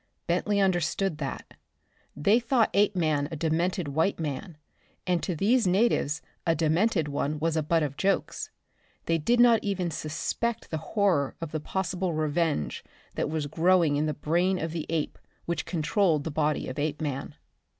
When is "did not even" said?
9.19-9.91